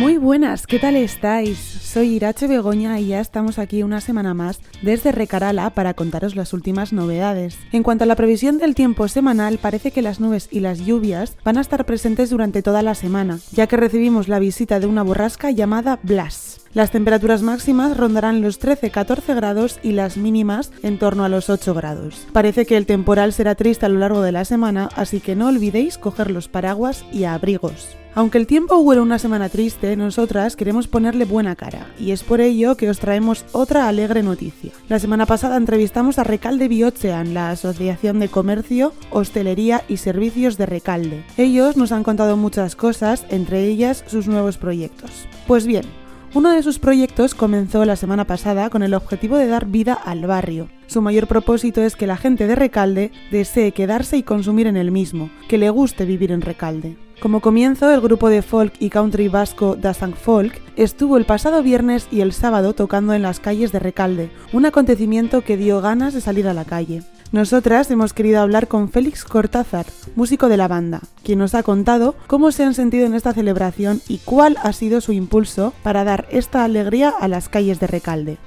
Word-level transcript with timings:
Muy 0.00 0.16
buenas, 0.16 0.66
¿qué 0.66 0.78
tal 0.78 0.96
estáis? 0.96 1.58
Soy 1.58 2.14
Irache 2.14 2.46
Begoña 2.46 2.98
y 2.98 3.08
ya 3.08 3.20
estamos 3.20 3.58
aquí 3.58 3.82
una 3.82 4.00
semana 4.00 4.32
más 4.32 4.62
desde 4.80 5.12
Recarala 5.12 5.68
para 5.68 5.92
contaros 5.92 6.36
las 6.36 6.54
últimas 6.54 6.94
novedades. 6.94 7.58
En 7.70 7.82
cuanto 7.82 8.04
a 8.04 8.06
la 8.06 8.16
previsión 8.16 8.56
del 8.56 8.74
tiempo 8.74 9.08
semanal, 9.08 9.58
parece 9.58 9.90
que 9.90 10.00
las 10.00 10.18
nubes 10.18 10.48
y 10.50 10.60
las 10.60 10.78
lluvias 10.78 11.36
van 11.44 11.58
a 11.58 11.60
estar 11.60 11.84
presentes 11.84 12.30
durante 12.30 12.62
toda 12.62 12.80
la 12.80 12.94
semana, 12.94 13.40
ya 13.52 13.66
que 13.66 13.76
recibimos 13.76 14.26
la 14.26 14.38
visita 14.38 14.80
de 14.80 14.86
una 14.86 15.02
borrasca 15.02 15.50
llamada 15.50 15.98
Blas. 16.02 16.49
Las 16.72 16.92
temperaturas 16.92 17.42
máximas 17.42 17.96
rondarán 17.96 18.42
los 18.42 18.60
13-14 18.60 19.34
grados 19.34 19.80
y 19.82 19.90
las 19.90 20.16
mínimas 20.16 20.70
en 20.84 21.00
torno 21.00 21.24
a 21.24 21.28
los 21.28 21.50
8 21.50 21.74
grados. 21.74 22.28
Parece 22.32 22.64
que 22.64 22.76
el 22.76 22.86
temporal 22.86 23.32
será 23.32 23.56
triste 23.56 23.86
a 23.86 23.88
lo 23.88 23.98
largo 23.98 24.22
de 24.22 24.30
la 24.30 24.44
semana, 24.44 24.88
así 24.94 25.18
que 25.18 25.34
no 25.34 25.48
olvidéis 25.48 25.98
coger 25.98 26.30
los 26.30 26.46
paraguas 26.46 27.04
y 27.12 27.24
abrigos. 27.24 27.96
Aunque 28.14 28.38
el 28.38 28.46
tiempo 28.46 28.76
huele 28.76 29.00
una 29.00 29.18
semana 29.18 29.48
triste, 29.48 29.96
nosotras 29.96 30.54
queremos 30.54 30.86
ponerle 30.86 31.24
buena 31.24 31.56
cara, 31.56 31.86
y 31.98 32.12
es 32.12 32.22
por 32.22 32.40
ello 32.40 32.76
que 32.76 32.88
os 32.88 33.00
traemos 33.00 33.44
otra 33.50 33.88
alegre 33.88 34.22
noticia. 34.22 34.72
La 34.88 35.00
semana 35.00 35.26
pasada 35.26 35.56
entrevistamos 35.56 36.18
a 36.18 36.24
Recalde 36.24 36.68
Biocean, 36.68 37.34
la 37.34 37.50
Asociación 37.50 38.20
de 38.20 38.28
Comercio, 38.28 38.92
Hostelería 39.10 39.82
y 39.88 39.96
Servicios 39.96 40.56
de 40.56 40.66
Recalde. 40.66 41.24
Ellos 41.36 41.76
nos 41.76 41.90
han 41.90 42.04
contado 42.04 42.36
muchas 42.36 42.76
cosas, 42.76 43.26
entre 43.28 43.64
ellas 43.64 44.04
sus 44.06 44.26
nuevos 44.26 44.56
proyectos. 44.56 45.28
Pues 45.46 45.66
bien, 45.66 45.84
uno 46.32 46.52
de 46.52 46.62
sus 46.62 46.78
proyectos 46.78 47.34
comenzó 47.34 47.84
la 47.84 47.96
semana 47.96 48.24
pasada 48.24 48.70
con 48.70 48.84
el 48.84 48.94
objetivo 48.94 49.36
de 49.36 49.48
dar 49.48 49.66
vida 49.66 49.94
al 49.94 50.26
barrio. 50.26 50.68
Su 50.86 51.02
mayor 51.02 51.26
propósito 51.26 51.82
es 51.82 51.96
que 51.96 52.06
la 52.06 52.16
gente 52.16 52.46
de 52.46 52.54
Recalde 52.54 53.10
desee 53.32 53.72
quedarse 53.72 54.16
y 54.16 54.22
consumir 54.22 54.68
en 54.68 54.76
el 54.76 54.92
mismo, 54.92 55.30
que 55.48 55.58
le 55.58 55.70
guste 55.70 56.04
vivir 56.04 56.30
en 56.30 56.40
Recalde. 56.40 56.96
Como 57.20 57.40
comienzo, 57.40 57.92
el 57.92 58.00
grupo 58.00 58.28
de 58.28 58.42
folk 58.42 58.74
y 58.78 58.90
country 58.90 59.28
vasco 59.28 59.76
Da 59.76 59.92
Sang 59.92 60.14
Folk 60.14 60.62
estuvo 60.76 61.16
el 61.16 61.26
pasado 61.26 61.62
viernes 61.62 62.06
y 62.10 62.20
el 62.20 62.32
sábado 62.32 62.74
tocando 62.74 63.12
en 63.12 63.22
las 63.22 63.40
calles 63.40 63.72
de 63.72 63.80
Recalde, 63.80 64.30
un 64.52 64.64
acontecimiento 64.66 65.42
que 65.42 65.56
dio 65.56 65.80
ganas 65.80 66.14
de 66.14 66.20
salir 66.20 66.46
a 66.46 66.54
la 66.54 66.64
calle. 66.64 67.02
Nosotras 67.32 67.88
hemos 67.92 68.12
querido 68.12 68.40
hablar 68.40 68.66
con 68.66 68.88
Félix 68.88 69.24
Cortázar, 69.24 69.86
músico 70.16 70.48
de 70.48 70.56
la 70.56 70.66
banda, 70.66 71.00
quien 71.22 71.38
nos 71.38 71.54
ha 71.54 71.62
contado 71.62 72.16
cómo 72.26 72.50
se 72.50 72.64
han 72.64 72.74
sentido 72.74 73.06
en 73.06 73.14
esta 73.14 73.32
celebración 73.32 74.00
y 74.08 74.18
cuál 74.18 74.56
ha 74.64 74.72
sido 74.72 75.00
su 75.00 75.12
impulso 75.12 75.72
para 75.84 76.02
dar 76.02 76.26
esta 76.32 76.64
alegría 76.64 77.10
a 77.10 77.28
las 77.28 77.48
calles 77.48 77.78
de 77.78 77.86
Recalde. 77.86 78.38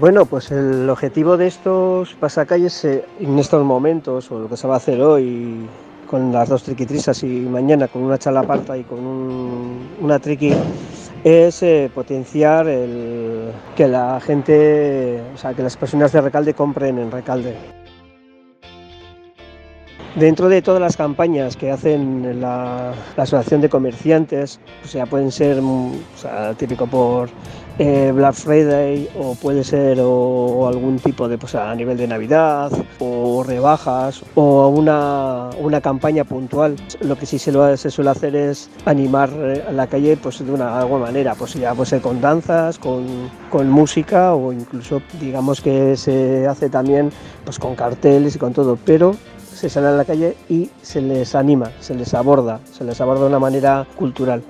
Bueno, 0.00 0.24
pues 0.24 0.50
el 0.50 0.88
objetivo 0.88 1.36
de 1.36 1.46
estos 1.46 2.14
pasacalles 2.14 2.86
eh, 2.86 3.04
en 3.18 3.38
estos 3.38 3.62
momentos, 3.62 4.30
o 4.30 4.38
lo 4.38 4.48
que 4.48 4.56
se 4.56 4.66
va 4.66 4.74
a 4.74 4.78
hacer 4.78 5.02
hoy 5.02 5.66
con 6.06 6.32
las 6.32 6.48
dos 6.48 6.62
triquitrisas 6.62 7.22
y 7.22 7.26
mañana 7.26 7.86
con 7.86 8.02
una 8.02 8.16
chalaparta 8.16 8.78
y 8.78 8.84
con 8.84 8.98
una 10.00 10.18
triqui 10.18 10.54
es 11.22 11.62
eh, 11.62 11.90
potenciar 11.94 12.66
el, 12.66 13.39
que 13.76 13.88
la 13.88 14.20
gente, 14.20 15.20
o 15.34 15.38
sea, 15.38 15.54
que 15.54 15.62
las 15.62 15.76
personas 15.76 16.12
de 16.12 16.20
Recalde 16.20 16.54
compren 16.54 16.98
en 16.98 17.10
Recalde. 17.10 17.79
Dentro 20.16 20.48
de 20.48 20.60
todas 20.60 20.80
las 20.80 20.96
campañas 20.96 21.56
que 21.56 21.70
hacen 21.70 22.40
la, 22.40 22.92
Asociación 23.16 23.60
de 23.60 23.68
Comerciantes, 23.68 24.58
o 24.84 24.88
sea, 24.88 25.06
pueden 25.06 25.30
ser 25.30 25.62
mm, 25.62 25.92
típico 26.56 26.88
por 26.88 27.28
eh, 27.78 28.12
Black 28.14 28.34
Friday 28.34 29.08
o 29.18 29.34
puede 29.36 29.62
ser 29.62 29.98
o, 30.02 30.66
algún 30.66 30.98
tipo 30.98 31.28
de 31.28 31.38
pues, 31.38 31.54
a 31.54 31.74
nivel 31.74 31.96
de 31.96 32.08
Navidad 32.08 32.72
o 32.98 33.42
rebajas 33.42 34.22
o 34.34 34.68
una, 34.68 35.50
una 35.60 35.80
campaña 35.80 36.24
puntual. 36.24 36.76
Lo 37.00 37.16
que 37.16 37.24
sí 37.24 37.38
se, 37.38 37.52
suele 37.52 38.10
hacer 38.10 38.34
es 38.34 38.68
animar 38.84 39.30
eh, 39.32 39.64
la 39.72 39.86
calle 39.86 40.16
pues, 40.16 40.44
de 40.44 40.52
una 40.52 40.80
alguna 40.80 41.06
manera, 41.06 41.34
pues 41.36 41.54
ya 41.54 41.72
pues, 41.74 41.94
con 42.02 42.20
danzas, 42.20 42.78
con, 42.78 43.30
con 43.48 43.70
música 43.70 44.34
o 44.34 44.52
incluso 44.52 45.00
digamos 45.20 45.60
que 45.60 45.96
se 45.96 46.48
hace 46.48 46.68
también 46.68 47.10
pues, 47.44 47.58
con 47.58 47.76
carteles 47.76 48.34
y 48.34 48.38
con 48.38 48.52
todo, 48.52 48.76
pero 48.84 49.14
se 49.54 49.68
sale 49.68 49.88
a 49.88 49.92
la 49.92 50.04
calle 50.04 50.36
y 50.48 50.70
se 50.82 51.00
les 51.00 51.34
anima, 51.34 51.70
se 51.80 51.94
les 51.94 52.14
aborda, 52.14 52.60
se 52.72 52.84
les 52.84 53.00
aborda 53.00 53.22
de 53.22 53.28
una 53.28 53.38
manera 53.38 53.86
cultural. 53.96 54.42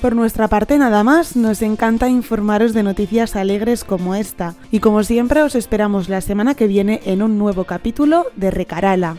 Por 0.00 0.16
nuestra 0.16 0.48
parte 0.48 0.78
nada 0.78 1.04
más, 1.04 1.36
nos 1.36 1.60
encanta 1.60 2.08
informaros 2.08 2.72
de 2.72 2.82
noticias 2.82 3.36
alegres 3.36 3.84
como 3.84 4.14
esta 4.14 4.54
y 4.70 4.80
como 4.80 5.04
siempre 5.04 5.42
os 5.42 5.54
esperamos 5.54 6.08
la 6.08 6.22
semana 6.22 6.54
que 6.54 6.66
viene 6.66 7.02
en 7.04 7.22
un 7.22 7.36
nuevo 7.36 7.64
capítulo 7.64 8.24
de 8.34 8.50
Recarala. 8.50 9.18